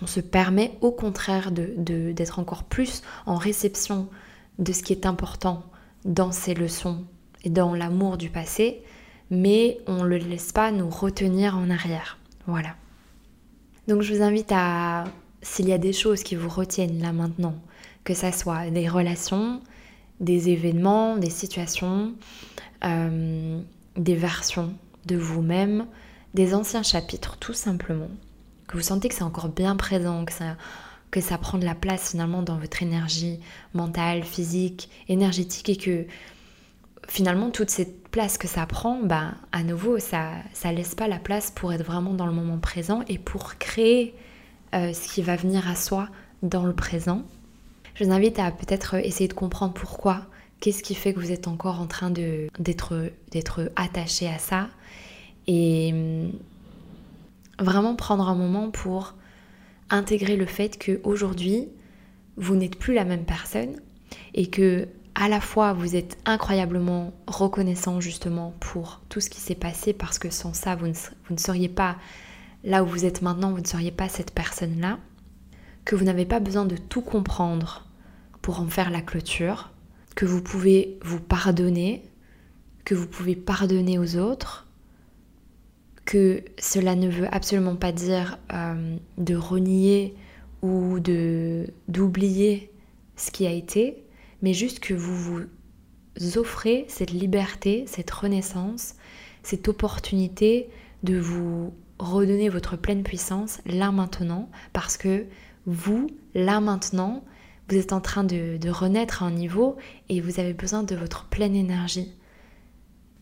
se 0.06 0.20
permet 0.20 0.78
au 0.82 0.92
contraire 0.92 1.52
d'être 1.52 2.40
encore 2.40 2.64
plus 2.64 3.02
en 3.26 3.36
réception 3.36 4.08
de 4.60 4.72
ce 4.74 4.84
qui 4.84 4.94
est 4.94 5.06
important 5.06 5.64
dans 6.04 6.32
ces 6.32 6.54
leçons 6.54 7.06
et 7.44 7.50
dans 7.50 7.74
l'amour 7.74 8.18
du 8.18 8.30
passé, 8.30 8.84
mais 9.30 9.80
on 9.88 10.04
ne 10.04 10.08
le 10.08 10.18
laisse 10.18 10.52
pas 10.52 10.72
nous 10.72 10.90
retenir 10.90 11.58
en 11.58 11.70
arrière. 11.70 12.18
Voilà. 12.48 12.76
Donc 13.88 14.02
je 14.02 14.14
vous 14.14 14.22
invite 14.22 14.52
à, 14.52 15.06
s'il 15.42 15.68
y 15.68 15.74
a 15.74 15.78
des 15.78 15.94
choses 15.94 16.24
qui 16.24 16.36
vous 16.36 16.50
retiennent 16.50 17.02
là 17.02 17.12
maintenant, 17.12 17.56
que 18.04 18.14
ça 18.14 18.32
soit 18.32 18.70
des 18.70 18.88
relations, 18.88 19.62
des 20.20 20.50
événements, 20.50 21.18
des 21.18 21.30
situations, 21.30 22.14
euh, 22.84 23.60
des 23.98 24.16
versions 24.16 24.74
de 25.06 25.16
vous-même, 25.16 25.86
des 26.34 26.54
anciens 26.54 26.84
chapitres 26.84 27.38
tout 27.38 27.54
simplement, 27.54 28.10
que 28.68 28.78
vous 28.78 28.84
sentez 28.84 29.10
que 29.10 29.16
c'est 29.16 29.24
encore 29.24 29.50
bien 29.50 29.76
présent, 29.76 30.26
que 30.26 30.34
ça, 30.34 30.58
que 31.12 31.22
ça 31.22 31.38
prend 31.38 31.58
de 31.58 31.66
la 31.66 31.76
place 31.76 32.12
finalement 32.12 32.42
dans 32.42 32.58
votre 32.58 32.82
énergie 32.84 33.40
mentale, 33.74 34.24
physique, 34.24 34.90
énergétique 35.08 35.70
et 35.70 35.78
que 35.78 36.06
finalement 37.08 37.52
toute 37.52 37.70
cette 37.70 38.08
place 38.10 38.38
que 38.38 38.48
ça 38.48 38.66
prend, 38.66 39.02
bah, 39.04 39.34
à 39.52 39.64
nouveau 39.64 40.00
ça 40.00 40.32
ça 40.54 40.72
laisse 40.72 40.96
pas 40.96 41.08
la 41.08 41.20
place 41.20 41.52
pour 41.52 41.72
être 41.74 41.84
vraiment 41.84 42.14
dans 42.14 42.26
le 42.26 42.34
moment 42.34 42.58
présent 42.58 43.04
et 43.08 43.18
pour 43.20 43.58
créer 43.58 44.16
euh, 44.74 44.94
ce 44.94 45.14
qui 45.14 45.22
va 45.22 45.36
venir 45.36 45.70
à 45.70 45.76
soi 45.76 46.10
dans 46.42 46.66
le 46.66 46.74
présent. 46.74 47.24
Je 47.94 48.04
vous 48.04 48.12
invite 48.12 48.40
à 48.40 48.52
peut-être 48.52 48.96
essayer 48.96 49.28
de 49.28 49.34
comprendre 49.34 49.74
pourquoi, 49.74 50.26
qu'est-ce 50.60 50.84
qui 50.84 50.96
fait 50.96 51.14
que 51.14 51.20
vous 51.20 51.32
êtes 51.32 51.48
encore 51.48 51.80
en 51.80 51.88
train 51.88 52.12
d'être 52.12 53.72
attaché 53.78 54.28
à 54.28 54.38
ça? 54.38 54.68
Et 55.48 55.94
vraiment 57.60 57.96
prendre 57.96 58.28
un 58.28 58.36
moment 58.36 58.72
pour 58.72 59.16
intégrer 59.90 60.36
le 60.36 60.46
fait 60.46 60.78
qu'aujourd'hui, 60.84 61.70
vous 62.38 62.56
n'êtes 62.56 62.78
plus 62.78 62.94
la 62.94 63.06
même 63.06 63.26
personne 63.26 63.76
et 64.34 64.48
que 64.50 64.88
à 65.14 65.30
la 65.30 65.40
fois 65.40 65.74
vous 65.74 65.96
êtes 65.96 66.18
incroyablement 66.26 67.14
reconnaissant 67.28 68.02
justement 68.02 68.54
pour 68.60 69.02
tout 69.08 69.22
ce 69.22 69.30
qui 69.30 69.40
s'est 69.40 69.56
passé 69.56 69.94
parce 69.94 70.20
que 70.20 70.30
sans 70.30 70.54
ça 70.54 70.76
vous 70.76 70.88
ne, 70.88 70.94
vous 70.94 71.34
ne 71.34 71.40
seriez 71.40 71.70
pas 71.70 71.96
là 72.66 72.84
où 72.84 72.88
vous 72.88 73.06
êtes 73.06 73.22
maintenant, 73.22 73.52
vous 73.52 73.62
ne 73.62 73.68
seriez 73.68 73.92
pas 73.92 74.10
cette 74.10 74.34
personne-là, 74.34 74.98
que 75.86 75.96
vous 75.96 76.04
n'avez 76.04 76.26
pas 76.26 76.40
besoin 76.40 76.66
de 76.66 76.76
tout 76.76 77.02
comprendre 77.02 77.86
pour 78.42 78.60
en 78.60 78.68
faire 78.68 78.90
la 78.90 79.02
clôture, 79.02 79.72
que 80.16 80.26
vous 80.26 80.42
pouvez 80.42 80.98
vous 81.04 81.20
pardonner, 81.20 82.04
que 82.84 82.96
vous 82.96 83.08
pouvez 83.08 83.36
pardonner 83.36 84.00
aux 84.00 84.18
autres, 84.18 84.65
que 86.06 86.44
cela 86.60 86.96
ne 86.96 87.10
veut 87.10 87.28
absolument 87.34 87.76
pas 87.76 87.92
dire 87.92 88.38
euh, 88.54 88.98
de 89.18 89.36
renier 89.36 90.16
ou 90.62 91.00
de 91.00 91.68
d'oublier 91.88 92.72
ce 93.16 93.32
qui 93.32 93.48
a 93.48 93.52
été, 93.52 94.04
mais 94.42 94.54
juste 94.54 94.80
que 94.80 94.94
vous 94.94 95.16
vous 96.18 96.38
offrez 96.38 96.86
cette 96.88 97.12
liberté, 97.12 97.86
cette 97.88 98.12
renaissance, 98.12 98.96
cette 99.44 99.68
opportunité 99.68 100.70
de 101.04 101.18
vous 101.18 101.74
redonner 102.00 102.50
votre 102.50 102.78
pleine 102.78 103.04
puissance 103.04 103.62
là 103.66 103.92
maintenant, 103.92 104.50
parce 104.74 104.98
que 104.98 105.26
vous, 105.66 106.08
là 106.34 106.60
maintenant, 106.60 107.24
vous 107.70 107.78
êtes 107.78 107.94
en 107.94 108.02
train 108.02 108.24
de, 108.24 108.70
renaître 108.70 109.24
à 109.24 109.28
un 109.28 109.32
niveau 109.32 109.78
et 110.10 110.22
vous 110.22 110.40
avez 110.40 110.54
besoin 110.54 110.84
de 110.84 110.96
votre 110.96 111.26
pleine 111.26 111.56
énergie. 111.56 112.12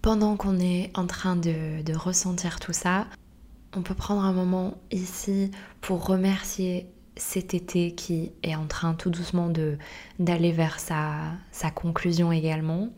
Pendant 0.03 0.35
qu'on 0.35 0.59
est 0.59 0.91
en 0.95 1.07
train 1.07 1.37
de, 1.37 1.95
ressentir 1.95 2.59
tout 2.59 2.73
ça, 2.73 3.07
on 3.73 3.83
peut 3.83 3.93
prendre 3.93 4.25
un 4.25 4.33
moment 4.33 4.73
ici 4.91 5.49
pour 5.79 6.05
remercier 6.05 6.87
cet 7.15 7.53
été 7.53 7.95
qui 7.95 8.33
est 8.43 8.53
en 8.53 8.67
train 8.67 8.95
tout 8.95 9.09
doucement 9.09 9.49
d'aller 10.19 10.51
vers 10.51 10.81
sa, 10.81 11.71
conclusion 11.73 12.33
également 12.33 12.89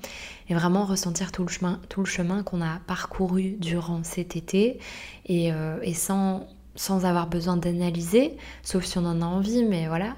et 0.50 0.56
vraiment 0.56 0.84
ressentir 0.84 1.32
tout 1.32 1.46
le 1.46 2.06
chemin, 2.06 2.42
qu'on 2.42 2.62
a 2.64 2.80
parcouru 2.88 3.52
durant 3.60 4.04
cet 4.04 4.36
été 4.36 4.80
et, 5.28 5.54
euh, 5.54 5.78
sans 5.94 7.06
avoir 7.06 7.28
besoin 7.28 7.56
d'analyser, 7.56 8.36
sauf 8.64 8.84
si 8.84 8.98
on 8.98 9.06
en 9.06 9.22
a 9.22 9.26
envie, 9.26 9.64
mais 9.64 9.88
voilà, 9.88 10.16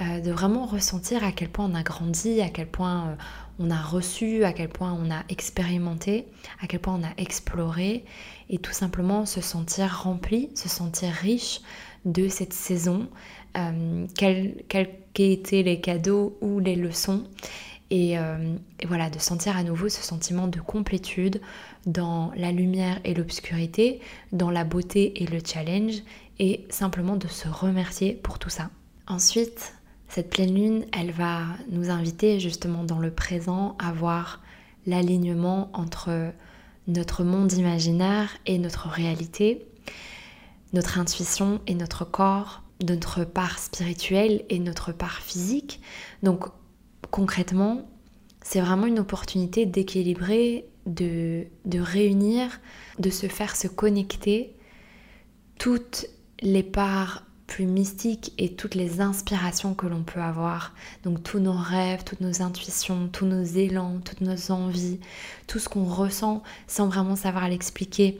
euh, 0.00 0.20
de 0.20 0.32
vraiment 0.32 0.66
ressentir 0.66 1.22
à 1.22 1.30
quel 1.30 1.48
point 1.48 1.70
on 1.70 1.74
a 1.74 1.84
grandi, 1.84 2.40
à 2.40 2.48
quel 2.48 2.66
point 2.66 3.06
euh, 3.06 3.14
on 3.60 3.70
a 3.70 3.80
reçu, 3.80 4.42
à 4.42 4.52
quel 4.52 4.68
point 4.68 4.92
on 4.92 5.08
a 5.08 5.22
expérimenté, 5.28 6.26
à 6.60 6.66
quel 6.66 6.80
point 6.80 6.98
on 7.00 7.04
a 7.04 7.12
exploré 7.16 8.04
et 8.50 8.58
tout 8.58 8.72
simplement 8.72 9.24
se 9.24 9.40
sentir 9.40 10.02
rempli, 10.02 10.50
se 10.56 10.68
sentir 10.68 11.12
riche 11.12 11.60
de 12.06 12.26
cette 12.28 12.52
saison, 12.52 13.08
euh, 13.56 14.06
quels 14.18 14.64
qu'aient 14.68 15.32
été 15.32 15.62
les 15.62 15.80
cadeaux 15.80 16.36
ou 16.40 16.58
les 16.58 16.74
leçons. 16.74 17.22
Et, 17.90 18.16
voilà, 18.88 19.08
de 19.08 19.20
sentir 19.20 19.56
à 19.56 19.62
nouveau 19.62 19.88
ce 19.88 20.02
sentiment 20.02 20.48
de 20.48 20.58
complétude 20.58 21.40
dans 21.86 22.32
la 22.34 22.50
lumière 22.50 22.98
et 23.04 23.14
l'obscurité, 23.14 24.00
dans 24.32 24.50
la 24.50 24.64
beauté 24.64 25.22
et 25.22 25.26
le 25.26 25.38
challenge, 25.44 26.02
et 26.40 26.66
simplement 26.70 27.14
de 27.14 27.28
se 27.28 27.46
remercier 27.46 28.14
pour 28.14 28.40
tout 28.40 28.50
ça. 28.50 28.70
Ensuite, 29.06 29.74
cette 30.08 30.30
pleine 30.30 30.54
lune, 30.54 30.86
elle 30.92 31.10
va 31.10 31.42
nous 31.70 31.90
inviter 31.90 32.38
justement 32.40 32.84
dans 32.84 32.98
le 32.98 33.10
présent 33.10 33.76
à 33.78 33.92
voir 33.92 34.42
l'alignement 34.86 35.70
entre 35.72 36.32
notre 36.86 37.24
monde 37.24 37.52
imaginaire 37.52 38.30
et 38.46 38.58
notre 38.58 38.88
réalité, 38.88 39.66
notre 40.72 40.98
intuition 40.98 41.60
et 41.66 41.74
notre 41.74 42.04
corps, 42.04 42.62
notre 42.86 43.24
part 43.24 43.58
spirituelle 43.58 44.44
et 44.50 44.58
notre 44.58 44.92
part 44.92 45.20
physique. 45.20 45.80
Donc 46.22 46.46
concrètement, 47.10 47.88
c'est 48.42 48.60
vraiment 48.60 48.86
une 48.86 48.98
opportunité 48.98 49.66
d'équilibrer, 49.66 50.66
de, 50.86 51.46
de 51.64 51.80
réunir, 51.80 52.60
de 52.98 53.10
se 53.10 53.26
faire 53.26 53.56
se 53.56 53.68
connecter 53.68 54.54
toutes 55.58 56.06
les 56.40 56.62
parts 56.62 57.24
plus 57.46 57.66
mystiques 57.66 58.32
et 58.38 58.54
toutes 58.54 58.74
les 58.74 59.00
inspirations 59.00 59.74
que 59.74 59.86
l'on 59.86 60.02
peut 60.02 60.20
avoir. 60.20 60.72
Donc 61.04 61.22
tous 61.22 61.38
nos 61.38 61.52
rêves, 61.52 62.04
toutes 62.04 62.20
nos 62.20 62.42
intuitions, 62.42 63.08
tous 63.12 63.26
nos 63.26 63.42
élans, 63.42 64.00
toutes 64.04 64.22
nos 64.22 64.50
envies, 64.50 65.00
tout 65.46 65.58
ce 65.58 65.68
qu'on 65.68 65.84
ressent 65.84 66.42
sans 66.66 66.88
vraiment 66.88 67.16
savoir 67.16 67.48
l'expliquer 67.48 68.18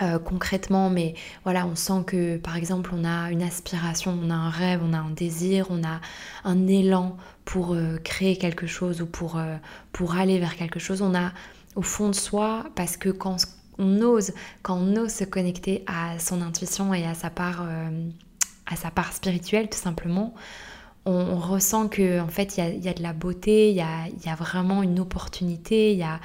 euh, 0.00 0.20
concrètement, 0.20 0.90
mais 0.90 1.14
voilà, 1.42 1.66
on 1.66 1.74
sent 1.74 2.04
que 2.06 2.36
par 2.36 2.56
exemple 2.56 2.90
on 2.94 3.04
a 3.04 3.32
une 3.32 3.42
aspiration, 3.42 4.16
on 4.22 4.30
a 4.30 4.34
un 4.34 4.50
rêve, 4.50 4.80
on 4.84 4.92
a 4.92 4.98
un 4.98 5.10
désir, 5.10 5.66
on 5.70 5.82
a 5.82 6.00
un 6.44 6.68
élan 6.68 7.16
pour 7.44 7.74
euh, 7.74 7.96
créer 8.04 8.36
quelque 8.36 8.68
chose 8.68 9.00
ou 9.02 9.06
pour, 9.06 9.38
euh, 9.38 9.56
pour 9.92 10.14
aller 10.14 10.38
vers 10.38 10.56
quelque 10.56 10.78
chose. 10.78 11.02
On 11.02 11.16
a 11.16 11.32
au 11.74 11.82
fond 11.82 12.10
de 12.10 12.14
soi, 12.14 12.66
parce 12.76 12.96
que 12.96 13.08
quand 13.08 13.38
on 13.78 14.00
ose, 14.02 14.32
quand 14.62 14.76
on 14.76 14.96
ose 14.96 15.12
se 15.12 15.24
connecter 15.24 15.82
à 15.88 16.18
son 16.20 16.42
intuition 16.42 16.94
et 16.94 17.04
à 17.04 17.14
sa 17.14 17.30
part, 17.30 17.64
à 18.68 18.76
sa 18.76 18.90
part 18.90 19.12
spirituelle 19.12 19.68
tout 19.68 19.78
simplement, 19.78 20.34
on, 21.06 21.38
ressent 21.38 21.88
que 21.88 22.20
en 22.20 22.28
fait 22.28 22.58
il 22.58 22.84
y 22.84 22.88
a, 22.88 22.94
de 22.94 23.02
la 23.02 23.12
beauté, 23.12 23.70
il 23.70 23.76
y 23.76 23.80
a, 23.80 24.34
vraiment 24.34 24.82
une 24.82 25.00
opportunité, 25.00 25.92
il 25.92 25.98
y 25.98 26.02
a 26.02 26.20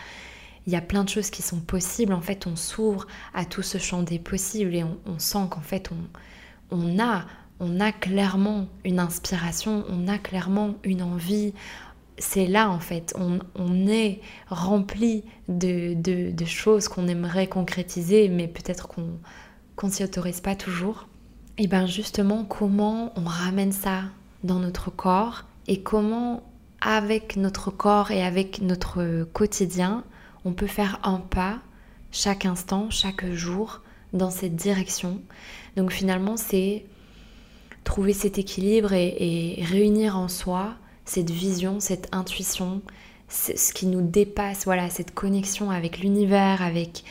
y 0.67 0.75
a 0.75 0.81
plein 0.81 1.03
de 1.03 1.09
choses 1.09 1.29
qui 1.29 1.41
sont 1.41 1.59
possibles. 1.59 2.13
En 2.13 2.21
fait, 2.21 2.47
on 2.47 2.55
s'ouvre 2.55 3.05
à 3.33 3.43
tout 3.43 3.61
ce 3.61 3.77
champ 3.77 4.01
des 4.01 4.19
possibles 4.19 4.73
et 4.73 4.83
on, 4.83 5.19
sent 5.19 5.47
qu'en 5.49 5.61
fait, 5.61 5.89
on, 5.91 6.77
on, 6.77 6.99
a, 6.99 7.25
on 7.59 7.81
a 7.81 7.91
clairement 7.91 8.67
une 8.85 8.99
inspiration, 8.99 9.83
on 9.89 10.07
a 10.07 10.17
clairement 10.17 10.75
une 10.85 11.01
envie. 11.01 11.53
C'est 12.17 12.47
là, 12.47 12.69
en 12.69 12.79
fait, 12.79 13.13
on, 13.17 13.39
on 13.55 13.87
est 13.87 14.21
rempli 14.47 15.25
de, 15.49 15.95
de, 15.95 16.31
de 16.31 16.45
choses 16.45 16.87
qu'on 16.87 17.09
aimerait 17.09 17.47
concrétiser, 17.47 18.29
mais 18.29 18.47
peut-être 18.47 18.87
qu'on 18.87 19.19
qu'on 19.75 19.89
s'y 19.89 20.03
autorise 20.03 20.39
pas 20.39 20.55
toujours. 20.55 21.07
Et 21.57 21.67
bien 21.67 21.85
justement, 21.85 22.45
comment 22.45 23.13
on 23.15 23.23
ramène 23.23 23.71
ça 23.71 24.03
dans 24.43 24.59
notre 24.59 24.89
corps 24.89 25.45
et 25.67 25.81
comment 25.81 26.43
avec 26.81 27.37
notre 27.37 27.71
corps 27.71 28.11
et 28.11 28.23
avec 28.23 28.61
notre 28.61 29.23
quotidien, 29.31 30.03
on 30.45 30.51
peut 30.53 30.67
faire 30.67 30.99
un 31.03 31.19
pas 31.19 31.59
chaque 32.11 32.45
instant, 32.45 32.89
chaque 32.89 33.25
jour 33.31 33.81
dans 34.13 34.29
cette 34.29 34.55
direction. 34.55 35.21
Donc 35.77 35.91
finalement, 35.91 36.37
c'est 36.37 36.85
trouver 37.83 38.13
cet 38.13 38.37
équilibre 38.37 38.93
et, 38.93 39.63
réunir 39.63 40.17
en 40.17 40.27
soi 40.27 40.75
cette 41.05 41.31
vision, 41.31 41.79
cette 41.79 42.07
intuition, 42.13 42.81
ce 43.29 43.73
qui 43.73 43.87
nous 43.87 44.01
dépasse, 44.01 44.65
voilà, 44.65 44.89
cette 44.89 45.13
connexion 45.13 45.69
avec 45.69 45.99
l'univers, 45.99 46.61
avec, 46.61 47.03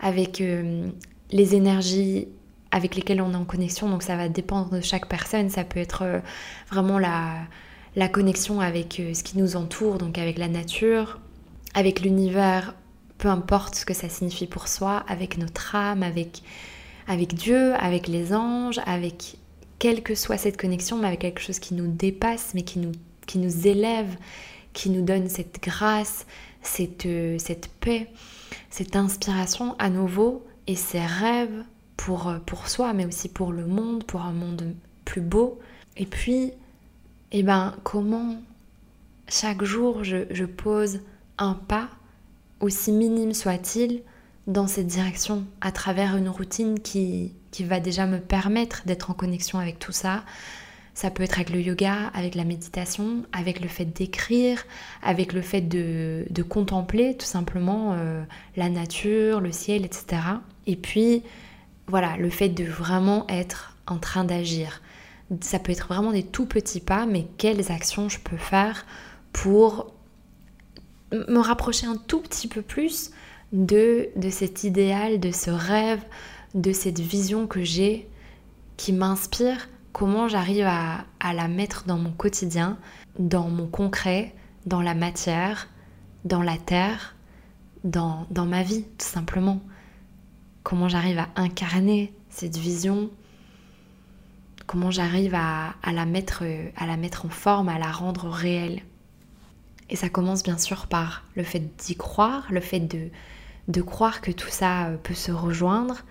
avec 0.00 0.40
euh, 0.40 0.88
les 1.30 1.54
énergies 1.54 2.28
avec 2.76 2.94
lesquelles 2.94 3.22
on 3.22 3.32
est 3.32 3.36
en 3.36 3.46
connexion. 3.46 3.88
Donc 3.88 4.02
ça 4.02 4.16
va 4.16 4.28
dépendre 4.28 4.70
de 4.70 4.82
chaque 4.82 5.08
personne. 5.08 5.48
Ça 5.48 5.64
peut 5.64 5.80
être 5.80 6.02
euh, 6.02 6.20
vraiment 6.70 6.98
la, 6.98 8.08
connexion 8.08 8.60
avec 8.60 9.00
euh, 9.00 9.14
ce 9.14 9.24
qui 9.24 9.38
nous 9.38 9.56
entoure, 9.56 9.96
donc 9.96 10.18
avec 10.18 10.36
la 10.36 10.48
nature, 10.48 11.18
avec 11.72 12.00
l'univers, 12.00 12.74
peu 13.16 13.28
importe 13.28 13.76
ce 13.76 13.86
que 13.86 13.94
ça 13.94 14.10
signifie 14.10 14.46
pour 14.46 14.68
soi, 14.68 15.04
avec 15.08 15.38
notre 15.38 15.74
âme, 15.74 16.02
avec, 16.02 16.42
avec 17.08 17.34
Dieu, 17.34 17.74
avec 17.76 18.08
les 18.08 18.34
anges, 18.34 18.78
avec 18.84 19.38
quelle 19.78 20.02
que 20.02 20.14
soit 20.14 20.36
cette 20.36 20.60
connexion, 20.60 20.98
mais 20.98 21.06
avec 21.06 21.20
quelque 21.20 21.40
chose 21.40 21.58
qui 21.58 21.72
nous 21.72 21.90
dépasse, 21.90 22.52
mais 22.54 22.62
qui 22.62 22.78
nous, 22.78 22.92
qui 23.26 23.38
nous 23.38 23.66
élève, 23.66 24.14
qui 24.74 24.90
nous 24.90 25.02
donne 25.02 25.30
cette 25.30 25.62
grâce, 25.62 26.26
cette, 26.60 27.06
euh, 27.06 27.38
cette 27.38 27.68
paix, 27.80 28.08
cette 28.68 28.96
inspiration 28.96 29.74
à 29.78 29.88
nouveau 29.88 30.44
et 30.66 30.76
ces 30.76 31.00
rêves 31.00 31.64
pour, 32.06 32.28
euh, 32.28 32.38
pour 32.38 32.68
soi, 32.68 32.92
mais 32.92 33.04
aussi 33.04 33.28
pour 33.28 33.50
le 33.52 33.66
monde, 33.66 34.04
pour 34.04 34.20
un 34.20 34.30
monde 34.30 34.74
plus 35.04 35.20
beau. 35.20 35.58
Et 35.96 36.06
puis, 36.06 36.52
eh 37.32 37.42
ben, 37.42 37.74
comment 37.82 38.36
chaque 39.26 39.64
jour 39.64 40.04
je, 40.04 40.18
je 40.30 40.44
pose 40.44 41.00
un 41.36 41.54
pas, 41.54 41.88
aussi 42.60 42.92
minime 42.92 43.34
soit-il, 43.34 44.02
dans 44.46 44.68
cette 44.68 44.86
direction, 44.86 45.44
à 45.60 45.72
travers 45.72 46.16
une 46.16 46.28
routine 46.28 46.78
qui, 46.78 47.32
qui 47.50 47.64
va 47.64 47.80
déjà 47.80 48.06
me 48.06 48.20
permettre 48.20 48.82
d'être 48.86 49.10
en 49.10 49.14
connexion 49.14 49.58
avec 49.58 49.80
tout 49.80 49.90
ça. 49.90 50.22
Ça 50.94 51.10
peut 51.10 51.24
être 51.24 51.34
avec 51.34 51.50
le 51.50 51.60
yoga, 51.60 52.12
avec 52.14 52.36
la 52.36 52.44
méditation, 52.44 53.24
avec 53.32 53.60
le 53.60 53.66
fait 53.66 53.84
d'écrire, 53.84 54.62
avec 55.02 55.32
le 55.32 55.42
fait 55.42 55.60
de, 55.60 56.24
de 56.30 56.42
contempler 56.44 57.16
tout 57.16 57.26
simplement 57.26 57.94
euh, 57.94 58.22
la 58.56 58.68
nature, 58.68 59.40
le 59.40 59.50
ciel, 59.50 59.84
etc. 59.84 60.22
Et 60.68 60.76
puis, 60.76 61.24
voilà, 61.86 62.16
le 62.16 62.30
fait 62.30 62.48
de 62.48 62.64
vraiment 62.64 63.26
être 63.28 63.76
en 63.86 63.98
train 63.98 64.24
d'agir. 64.24 64.80
Ça 65.40 65.58
peut 65.58 65.72
être 65.72 65.88
vraiment 65.88 66.12
des 66.12 66.24
tout 66.24 66.46
petits 66.46 66.80
pas, 66.80 67.06
mais 67.06 67.26
quelles 67.38 67.70
actions 67.70 68.08
je 68.08 68.18
peux 68.18 68.36
faire 68.36 68.86
pour 69.32 69.92
me 71.12 71.38
rapprocher 71.38 71.86
un 71.86 71.96
tout 71.96 72.20
petit 72.20 72.48
peu 72.48 72.62
plus 72.62 73.10
de, 73.52 74.08
de 74.16 74.30
cet 74.30 74.64
idéal, 74.64 75.20
de 75.20 75.30
ce 75.30 75.50
rêve, 75.50 76.02
de 76.54 76.72
cette 76.72 77.00
vision 77.00 77.46
que 77.46 77.62
j'ai 77.62 78.08
qui 78.76 78.92
m'inspire? 78.92 79.68
Comment 79.92 80.28
j'arrive 80.28 80.66
à, 80.66 81.04
la 81.32 81.48
mettre 81.48 81.84
dans 81.86 81.96
mon 81.96 82.12
quotidien, 82.12 82.76
dans 83.18 83.48
mon 83.48 83.66
concret, 83.66 84.34
dans 84.66 84.82
la 84.82 84.94
matière, 84.94 85.68
dans 86.24 86.42
la 86.42 86.58
terre, 86.58 87.16
dans, 87.84 88.26
dans 88.30 88.44
ma 88.44 88.62
vie, 88.62 88.84
tout 88.98 89.06
simplement? 89.06 89.60
Comment 90.66 90.88
j'arrive 90.88 91.20
à 91.20 91.28
incarner 91.36 92.12
cette 92.28 92.56
vision, 92.56 93.08
comment 94.66 94.90
j'arrive 94.90 95.32
à, 95.32 95.76
la 95.92 96.06
mettre, 96.06 96.42
à 96.76 96.86
la 96.88 96.96
mettre 96.96 97.24
en 97.24 97.28
forme, 97.28 97.68
à 97.68 97.78
la 97.78 97.92
rendre 97.92 98.28
réelle. 98.28 98.82
Et 99.90 99.94
ça 99.94 100.08
commence 100.08 100.42
bien 100.42 100.58
sûr 100.58 100.88
par 100.88 101.22
le 101.36 101.44
fait 101.44 101.62
d'y 101.76 101.94
croire, 101.94 102.48
le 102.50 102.58
fait 102.58 102.80
de, 102.80 103.10
de 103.68 103.80
croire 103.80 104.20
que 104.20 104.32
tout 104.32 104.48
ça 104.48 104.86
euh, 104.86 104.96
peut 104.96 105.14
se 105.14 105.30
rejoindre, 105.30 106.02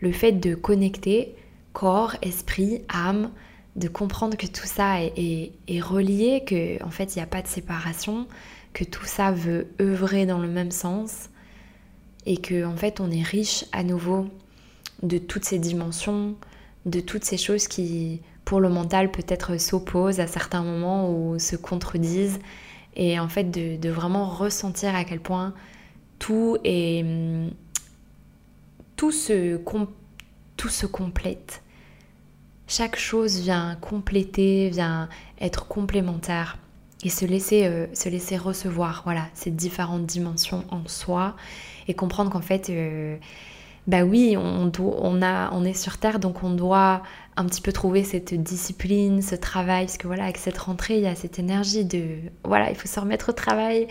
le 0.00 0.10
fait 0.10 0.32
de 0.32 0.56
connecter 0.56 1.36
corps, 1.72 2.16
esprit, 2.20 2.82
âme, 2.88 3.30
de 3.76 3.86
comprendre 3.86 4.36
que 4.36 4.48
tout 4.48 4.66
ça 4.66 5.00
est, 5.04 5.52
relié, 5.80 6.42
que 6.44 6.82
en 6.82 6.90
fait 6.90 7.14
il 7.14 7.18
n'y 7.20 7.22
a 7.22 7.28
pas 7.28 7.42
de 7.42 7.46
séparation, 7.46 8.26
que 8.72 8.82
tout 8.82 9.06
ça 9.06 9.30
veut 9.30 9.68
œuvrer 9.80 10.26
dans 10.26 10.40
le 10.40 10.48
même 10.48 10.72
sens 10.72 11.30
et 12.26 12.36
que 12.36 12.64
en 12.64 12.76
fait 12.76 13.00
on 13.00 13.10
est 13.10 13.22
riche 13.22 13.64
à 13.72 13.82
nouveau 13.82 14.28
de 15.02 15.18
toutes 15.18 15.44
ces 15.44 15.58
dimensions, 15.58 16.36
de 16.86 17.00
toutes 17.00 17.24
ces 17.24 17.36
choses 17.36 17.68
qui 17.68 18.20
pour 18.44 18.60
le 18.60 18.68
mental 18.68 19.10
peut-être 19.10 19.58
s'opposent 19.58 20.20
à 20.20 20.26
certains 20.26 20.62
moments 20.62 21.10
ou 21.10 21.38
se 21.38 21.56
contredisent. 21.56 22.40
Et 22.96 23.20
en 23.20 23.28
fait 23.28 23.44
de, 23.44 23.88
vraiment 23.88 24.28
ressentir 24.28 24.94
à 24.94 25.04
quel 25.04 25.20
point 25.20 25.54
tout 26.18 26.58
est 26.64 27.04
tout 28.96 29.12
se, 29.12 29.58
tout 30.56 30.68
se 30.68 30.86
complète. 30.86 31.62
Chaque 32.66 32.96
chose 32.96 33.40
vient 33.40 33.76
compléter, 33.80 34.68
vient 34.68 35.08
être 35.40 35.66
complémentaire 35.66 36.58
et 37.02 37.08
se 37.08 37.24
laisser, 37.24 37.66
euh, 37.66 37.86
se 37.94 38.08
laisser 38.08 38.36
recevoir 38.36 39.02
voilà, 39.04 39.26
ces 39.34 39.50
différentes 39.50 40.06
dimensions 40.06 40.64
en 40.70 40.86
soi 40.86 41.36
et 41.88 41.94
comprendre 41.94 42.30
qu'en 42.30 42.42
fait, 42.42 42.70
euh, 42.70 43.16
bah 43.86 44.04
oui, 44.04 44.36
on, 44.36 44.70
on, 44.78 45.22
a, 45.22 45.50
on 45.52 45.64
est 45.64 45.74
sur 45.74 45.98
Terre, 45.98 46.18
donc 46.18 46.42
on 46.44 46.50
doit 46.50 47.02
un 47.36 47.46
petit 47.46 47.62
peu 47.62 47.72
trouver 47.72 48.04
cette 48.04 48.34
discipline, 48.34 49.22
ce 49.22 49.34
travail, 49.34 49.86
parce 49.86 49.96
que 49.96 50.06
voilà, 50.06 50.24
avec 50.24 50.36
cette 50.36 50.58
rentrée, 50.58 50.98
il 50.98 51.02
y 51.02 51.06
a 51.06 51.14
cette 51.14 51.38
énergie 51.38 51.84
de, 51.84 52.18
voilà, 52.44 52.70
il 52.70 52.76
faut 52.76 52.86
se 52.86 53.00
remettre 53.00 53.30
au 53.30 53.32
travail, 53.32 53.88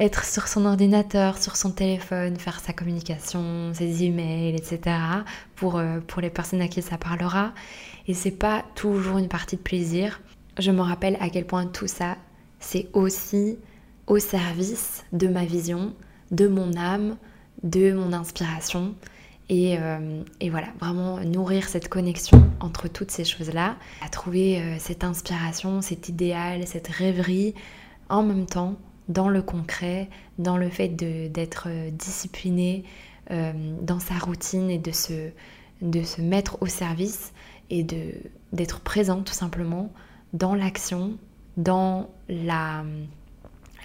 être 0.00 0.24
sur 0.24 0.48
son 0.48 0.66
ordinateur, 0.66 1.38
sur 1.38 1.56
son 1.56 1.70
téléphone, 1.70 2.36
faire 2.36 2.58
sa 2.58 2.72
communication, 2.72 3.72
ses 3.72 4.04
emails, 4.04 4.56
etc. 4.56 4.96
pour, 5.54 5.78
euh, 5.78 6.00
pour 6.06 6.20
les 6.20 6.30
personnes 6.30 6.60
à 6.60 6.68
qui 6.68 6.82
ça 6.82 6.98
parlera. 6.98 7.52
Et 8.08 8.14
c'est 8.14 8.30
pas 8.32 8.64
toujours 8.74 9.18
une 9.18 9.28
partie 9.28 9.56
de 9.56 9.62
plaisir. 9.62 10.20
Je 10.58 10.72
me 10.72 10.80
rappelle 10.80 11.16
à 11.20 11.30
quel 11.30 11.46
point 11.46 11.66
tout 11.66 11.86
ça, 11.86 12.16
c'est 12.60 12.88
aussi 12.92 13.58
au 14.06 14.18
service 14.18 15.04
de 15.12 15.28
ma 15.28 15.44
vision, 15.44 15.94
de 16.30 16.46
mon 16.46 16.76
âme, 16.76 17.16
de 17.62 17.92
mon 17.92 18.12
inspiration. 18.12 18.94
Euh, 19.50 20.22
et, 20.38 20.48
voilà, 20.48 20.68
vraiment 20.78 21.18
nourrir 21.20 21.68
cette 21.68 21.88
connexion 21.88 22.48
entre 22.60 22.86
toutes 22.86 23.10
ces 23.10 23.24
choses-là, 23.24 23.76
à 24.00 24.08
trouver 24.08 24.60
euh, 24.60 24.76
cette 24.78 25.02
inspiration, 25.02 25.80
cet 25.80 26.08
idéal, 26.08 26.66
cette 26.68 26.86
rêverie 26.86 27.54
en 28.08 28.22
même 28.22 28.46
temps 28.46 28.76
dans 29.08 29.28
le 29.28 29.42
concret, 29.42 30.08
dans 30.38 30.56
le 30.56 30.68
fait 30.68 30.88
d'être 30.88 31.64
euh, 31.68 31.90
discipliné 31.90 32.84
dans 33.82 34.00
sa 34.00 34.14
routine 34.14 34.70
et 34.70 34.78
de 34.78 34.90
se, 34.90 35.30
de 35.82 36.02
se 36.02 36.20
mettre 36.20 36.60
au 36.62 36.66
service 36.66 37.32
et 37.70 37.84
d'être 38.52 38.80
présent 38.80 39.22
tout 39.22 39.32
simplement 39.32 39.92
dans 40.32 40.56
l'action, 40.56 41.16
dans 41.56 42.10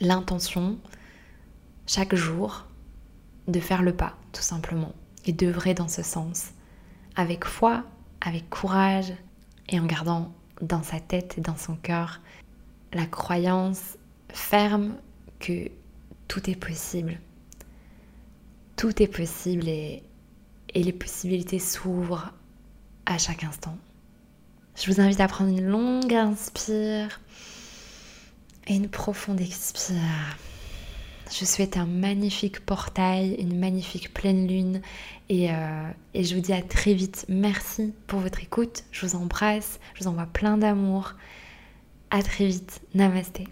l'intention, 0.02 0.78
chaque 1.88 2.16
jour, 2.16 2.66
de 3.48 3.60
faire 3.60 3.84
le 3.84 3.94
pas 3.94 4.16
tout 4.32 4.42
simplement 4.42 4.94
et 5.26 5.34
d'œuvrer 5.34 5.74
dans 5.74 5.88
ce 5.88 6.04
sens, 6.04 6.52
avec 7.16 7.46
foi, 7.46 7.84
avec 8.22 8.50
courage 8.50 9.14
et 9.70 9.80
en 9.80 9.86
gardant 9.86 10.34
dans 10.62 10.84
sa 10.84 11.00
tête 11.00 11.38
et 11.38 11.42
dans 11.42 11.58
son 11.58 11.76
cœur 11.76 12.22
la 12.94 13.06
croyance 13.06 13.98
ferme 14.30 14.96
que 15.40 15.70
tout 16.28 16.50
est 16.50 16.56
possible. 16.56 17.20
Tout 18.78 19.02
est 19.02 19.08
possible 19.08 19.68
et, 19.68 20.04
et 20.74 20.84
les 20.84 20.94
possibilités 20.94 21.60
s'ouvrent 21.60 22.32
à 23.06 23.18
chaque 23.18 23.44
instant. 23.44 23.78
Je 24.76 24.92
vous 24.92 25.00
invite 25.00 25.20
à 25.20 25.28
prendre 25.28 25.52
une 25.52 25.66
longue 25.66 26.14
inspire 26.14 27.20
et 28.68 28.76
une 28.76 28.90
profonde 28.90 29.42
expire. 29.42 30.38
Je 31.32 31.46
souhaite 31.46 31.78
un 31.78 31.86
magnifique 31.86 32.60
portail, 32.66 33.36
une 33.40 33.60
magnifique 33.60 34.14
pleine 34.14 34.48
lune 34.48 34.82
et, 35.30 35.52
euh, 35.52 35.90
et, 36.14 36.24
je 36.24 36.36
vous 36.36 36.42
dis 36.42 36.54
à 36.54 36.62
très 36.62 36.94
vite. 36.94 37.26
Merci 37.30 37.94
pour 38.08 38.20
votre 38.20 38.44
écoute. 38.44 38.84
Je 38.92 39.06
vous 39.06 39.16
embrasse, 39.16 39.80
je 39.96 40.04
vous 40.04 40.08
envoie 40.08 40.28
plein 40.28 40.58
d'amour. 40.58 41.14
À 42.12 42.22
très 42.22 42.46
vite. 42.46 42.82
Namasté. 42.94 43.48